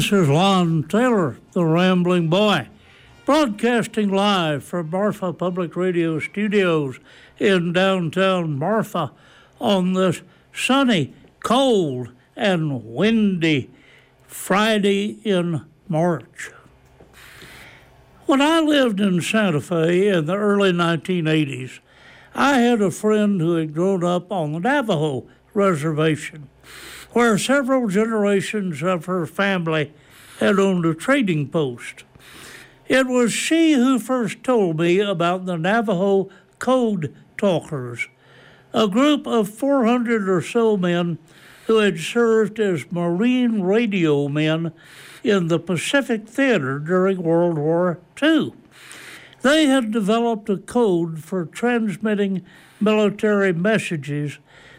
[0.00, 2.68] This is Lonn Taylor, the Rambling Boy,
[3.26, 6.98] broadcasting live from Marfa Public Radio Studios
[7.38, 9.12] in downtown Marfa
[9.60, 10.22] on this
[10.54, 13.68] sunny, cold, and windy
[14.26, 16.50] Friday in March.
[18.24, 21.80] When I lived in Santa Fe in the early 1980s,
[22.34, 26.48] I had a friend who had grown up on the Navajo reservation,
[27.12, 29.92] where several generations of her family
[30.38, 32.04] had owned a trading post.
[32.88, 36.28] It was she who first told me about the Navajo
[36.58, 38.08] Code Talkers,
[38.72, 41.18] a group of 400 or so men
[41.66, 44.72] who had served as Marine radio men
[45.22, 48.52] in the Pacific Theater during World War II.
[49.42, 52.44] They had developed a code for transmitting
[52.80, 54.38] military messages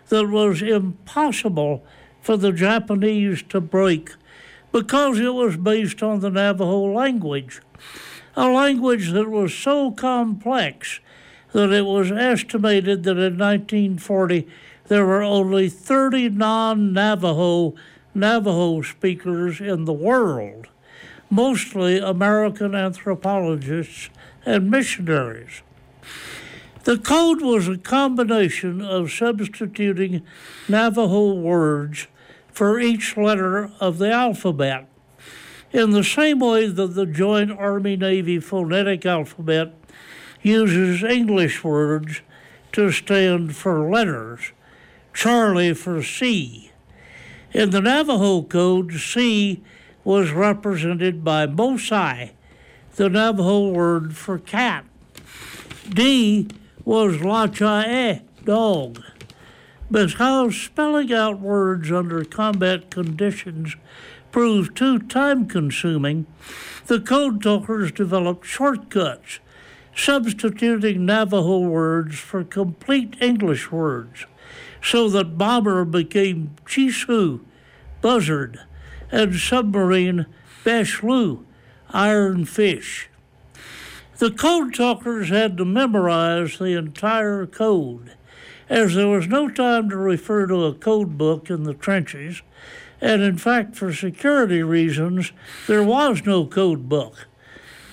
[0.09, 1.83] that was impossible
[2.22, 4.11] for the Japanese to break
[4.72, 7.61] because it was based on the Navajo language,
[8.36, 11.00] a language that was so complex
[11.52, 14.47] that it was estimated that in 1940
[14.88, 17.73] there were only 30 non Navajo
[18.13, 20.67] Navajo speakers in the world,
[21.30, 24.09] mostly American anthropologists
[24.45, 25.61] and missionaries.
[26.83, 30.23] The code was a combination of substituting
[30.67, 32.07] Navajo words
[32.51, 34.88] for each letter of the alphabet,
[35.71, 39.73] in the same way that the Joint Army Navy phonetic alphabet
[40.41, 42.21] uses English words
[42.71, 44.51] to stand for letters,
[45.13, 46.71] Charlie for C,
[47.53, 49.61] in the Navajo Code, C
[50.03, 52.31] was represented by Mosai,
[52.95, 54.85] the Navajo word for cat.
[55.89, 56.47] D
[56.85, 59.01] was La Lachae, dog.
[59.89, 63.75] Because spelling out words under combat conditions
[64.31, 66.25] proved too time consuming,
[66.88, 69.39] the code talkers developed shortcuts,
[69.95, 74.25] substituting Navajo words for complete English words
[74.81, 77.41] so that bomber became Chisu,
[78.01, 78.59] buzzard,
[79.11, 80.25] and submarine
[80.63, 81.44] Bashlu,
[81.91, 83.09] iron fish.
[84.21, 88.11] The code talkers had to memorize the entire code,
[88.69, 92.43] as there was no time to refer to a code book in the trenches,
[93.01, 95.31] and in fact, for security reasons,
[95.65, 97.27] there was no code book.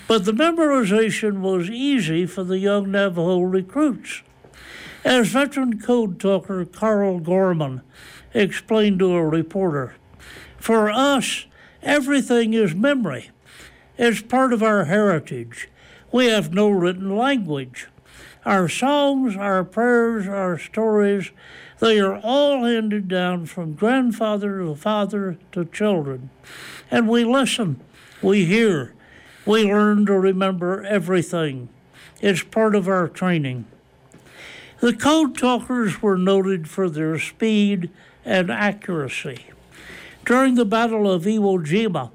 [0.07, 4.21] But the memorization was easy for the young Navajo recruits.
[5.07, 7.81] As veteran code talker Carl Gorman
[8.35, 9.95] explained to a reporter,
[10.59, 11.47] for us,
[11.83, 13.31] everything is memory.
[13.97, 15.71] It's part of our heritage.
[16.11, 17.89] We have no written language.
[18.45, 21.31] Our songs, our prayers, our stories,
[21.81, 26.31] they are all handed down from grandfather to father to children.
[26.91, 27.81] And we listen,
[28.23, 28.95] we hear,
[29.45, 31.69] we learn to remember everything.
[32.21, 33.67] It's part of our training.
[34.81, 37.91] The code talkers were noted for their speed
[38.25, 39.47] and accuracy.
[40.25, 42.11] During the Battle of Iwo Jima,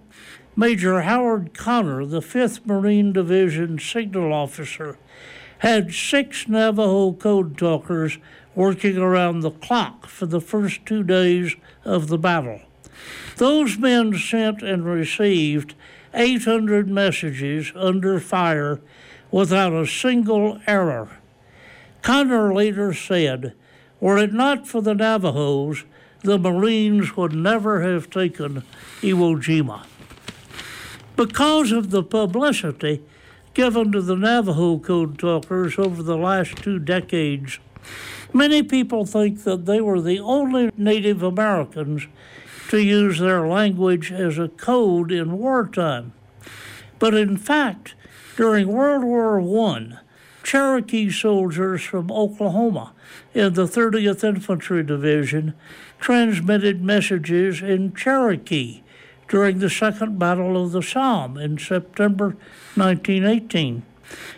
[0.56, 5.00] Major Howard Connor, the 5th Marine Division signal officer,
[5.59, 8.19] had six Navajo code talkers
[8.53, 12.62] working around the clock for the first two days of the battle.
[13.38, 15.74] Those men sent and received
[16.13, 18.80] 800 messages under fire
[19.31, 21.09] without a single error.
[22.03, 23.56] Connor later said,
[24.00, 25.84] Were it not for the Navajos,
[26.22, 28.63] the Marines would never have taken
[29.02, 29.86] Iwo Jima.
[31.16, 33.03] Because of the publicity
[33.53, 37.59] given to the Navajo code talkers over the last two decades,
[38.34, 42.07] many people think that they were the only Native Americans
[42.69, 46.13] to use their language as a code in wartime.
[46.98, 47.94] But in fact,
[48.36, 49.39] during World War
[49.69, 50.00] I,
[50.42, 52.94] Cherokee soldiers from Oklahoma
[53.33, 55.54] in the 30th Infantry Division
[56.00, 58.82] transmitted messages in Cherokee
[59.33, 62.38] during the Second Battle of the Somme in September
[62.75, 63.81] 1918.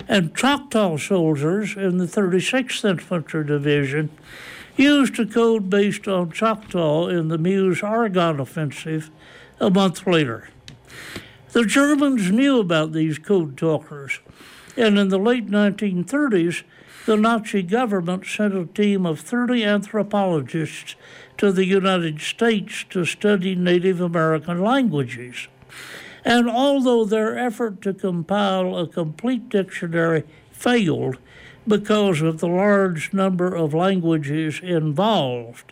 [0.08, 4.10] And Choctaw soldiers in the 36th Infantry Division
[4.78, 9.12] used a code based on Choctaw in the Meuse Argonne offensive
[9.60, 10.48] a month later.
[11.52, 14.22] The Germans knew about these code talkers
[14.78, 16.64] and in the late 1930s,
[17.06, 20.96] the Nazi government sent a team of 30 anthropologists
[21.38, 25.48] to the United States to study Native American languages.
[26.24, 31.18] And although their effort to compile a complete dictionary failed
[31.68, 35.72] because of the large number of languages involved,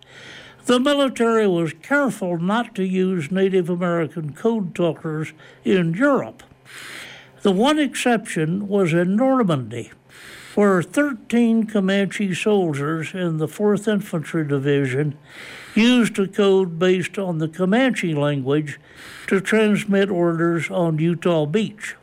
[0.66, 5.34] The military was careful not to use Native American code talkers
[5.66, 6.42] in Europe.
[7.42, 9.92] The one exception was in Normandy,
[10.56, 15.18] where 13 Comanche soldiers in the 4th Infantry Division
[15.74, 18.80] used a code based on the Comanche language
[19.28, 21.96] to transmit orders on Utah Beach.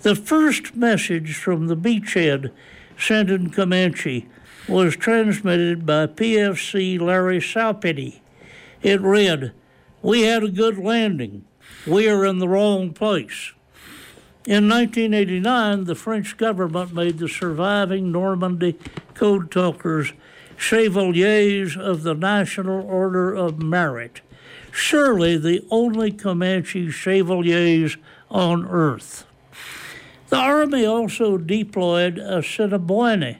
[0.00, 2.50] The first message from the beachhead
[2.98, 4.28] sent in Comanche
[4.68, 8.20] was transmitted by PFC Larry Saupitty.
[8.82, 9.52] It read,
[10.02, 11.44] We had a good landing.
[11.86, 13.52] We are in the wrong place.
[14.46, 18.78] In 1989, the French government made the surviving Normandy
[19.12, 20.12] code talkers
[20.56, 24.20] chevaliers of the National Order of Merit,
[24.70, 27.96] surely the only Comanche chevaliers
[28.30, 29.26] on earth.
[30.28, 33.38] The Army also deployed Assiniboine,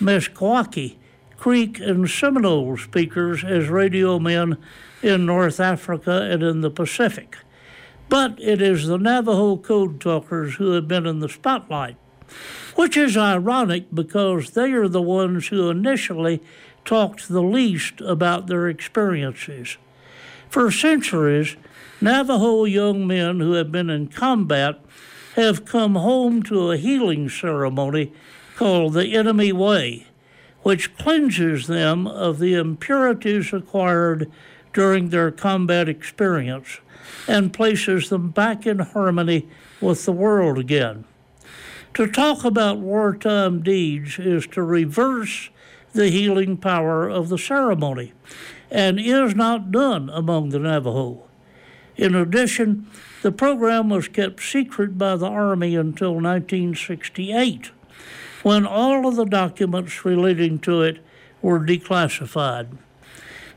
[0.00, 0.96] Meskwaki,
[1.36, 4.56] Creek, and Seminole speakers as radio men
[5.02, 7.36] in North Africa and in the Pacific.
[8.08, 11.96] But it is the Navajo code talkers who have been in the spotlight,
[12.74, 16.42] which is ironic because they are the ones who initially
[16.84, 19.76] talked the least about their experiences.
[20.48, 21.56] For centuries,
[22.00, 24.80] Navajo young men who have been in combat
[25.34, 28.12] have come home to a healing ceremony
[28.56, 30.06] called the Enemy Way,
[30.62, 34.30] which cleanses them of the impurities acquired
[34.78, 36.78] during their combat experience
[37.26, 39.44] and places them back in harmony
[39.80, 41.04] with the world again.
[41.94, 45.50] To talk about wartime deeds is to reverse
[45.94, 48.12] the healing power of the ceremony
[48.70, 51.24] and is not done among the Navajo.
[51.96, 52.86] In addition,
[53.22, 57.72] the program was kept secret by the Army until 1968,
[58.44, 61.04] when all of the documents relating to it
[61.42, 62.78] were declassified.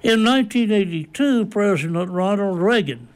[0.03, 3.07] In 1982, President Ronald Reagan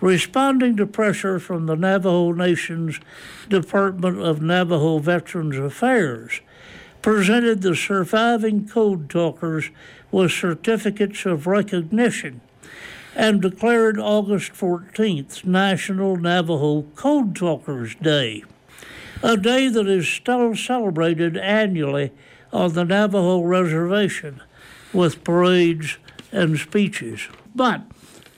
[0.00, 3.00] responding to pressure from the Navajo Nation's
[3.48, 6.40] Department of Navajo Veterans Affairs,
[7.02, 9.70] presented the surviving code talkers
[10.10, 12.40] with certificates of recognition
[13.14, 18.44] and declared August 14th National Navajo Code Talkers Day,
[19.22, 22.12] a day that is still celebrated annually
[22.52, 24.40] on the Navajo Reservation
[24.92, 25.98] with parades
[26.32, 27.28] and speeches.
[27.54, 27.82] But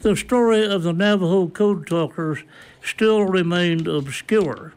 [0.02, 2.40] the story of the Navajo Code Talkers
[2.82, 4.75] still remained obscure.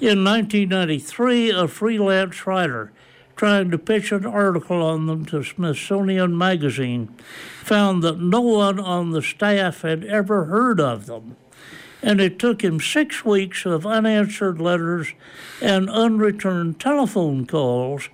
[0.00, 2.90] In 1993, a freelance writer
[3.36, 7.08] trying to pitch an article on them to Smithsonian Magazine
[7.62, 11.36] found that no one on the staff had ever heard of them.
[12.02, 15.12] And it took him six weeks of unanswered letters
[15.60, 18.08] and unreturned telephone calls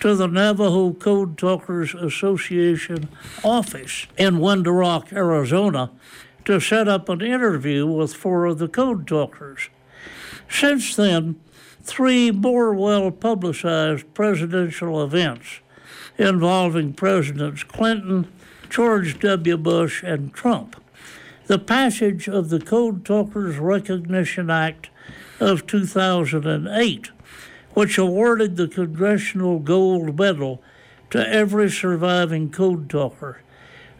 [0.00, 3.08] to the Navajo Code Talkers Association
[3.42, 5.90] office in Window Rock, Arizona,
[6.44, 9.68] to set up an interview with four of the code talkers.
[10.48, 11.40] Since then,
[11.82, 15.60] three more well publicized presidential events
[16.16, 18.30] involving Presidents Clinton,
[18.70, 19.56] George W.
[19.56, 20.80] Bush, and Trump.
[21.46, 24.90] The passage of the Code Talkers Recognition Act
[25.40, 27.10] of 2008
[27.78, 30.60] which awarded the Congressional Gold Medal
[31.10, 33.40] to every surviving code talker.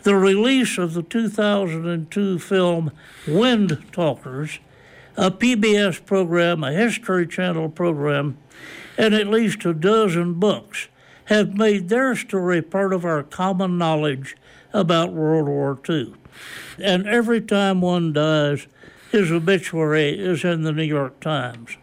[0.03, 2.91] The release of the 2002 film
[3.29, 4.59] Wind Talkers,
[5.17, 8.37] a PBS program, a History Channel program,
[8.97, 10.89] and at least a dozen books
[11.27, 14.37] have made their story part of our common knowledge
[14.73, 16.15] about World War II.
[16.83, 18.67] And every time one dies,
[19.13, 21.77] his obituary is in the New York Times.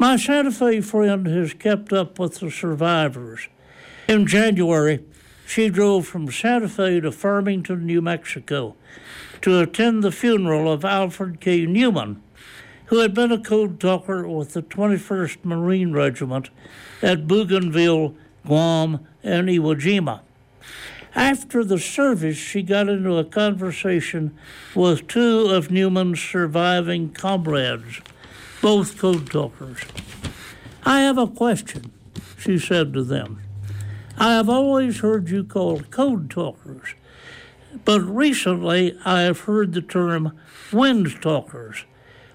[0.00, 3.48] My Santa Fe friend has kept up with the survivors.
[4.06, 5.04] In January,
[5.44, 8.76] she drove from Santa Fe to Farmington, New Mexico,
[9.42, 11.66] to attend the funeral of Alfred K.
[11.66, 12.22] Newman,
[12.86, 16.50] who had been a code talker with the 21st Marine Regiment
[17.02, 18.14] at Bougainville,
[18.46, 20.20] Guam, and Iwo Jima.
[21.16, 24.38] After the service, she got into a conversation
[24.76, 28.00] with two of Newman's surviving comrades
[28.60, 29.78] both code talkers.
[30.84, 31.92] I have a question,
[32.38, 33.40] she said to them.
[34.16, 36.94] I have always heard you called code talkers,
[37.84, 40.38] but recently I have heard the term
[40.72, 41.84] wind talkers.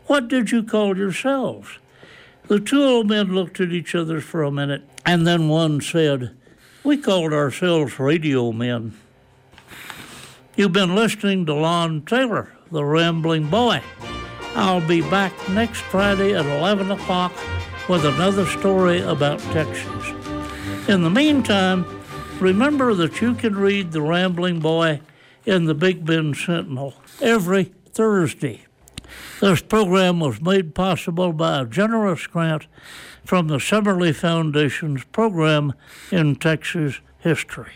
[0.06, 1.80] What did you call yourselves?
[2.48, 6.36] The two old men looked at each other for a minute, and then one said,
[6.84, 8.98] We called ourselves radio men.
[10.56, 13.82] You've been listening to Lonn Taylor, the rambling boy.
[14.56, 17.34] I'll be back next Friday at 11 o'clock
[17.90, 20.10] with another story about Texas.
[20.88, 21.86] In the meantime,
[22.44, 25.00] Remember that you can read The Rambling Boy
[25.46, 28.66] in the Big Bend Sentinel every Thursday.
[29.40, 32.68] This program was made possible by a generous grant
[33.24, 35.74] from the Summerlee Foundation's program
[36.12, 37.72] in Texas history.